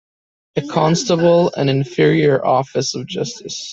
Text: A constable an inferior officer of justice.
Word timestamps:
A 0.55 0.65
constable 0.65 1.53
an 1.53 1.69
inferior 1.69 2.43
officer 2.43 3.01
of 3.01 3.05
justice. 3.05 3.69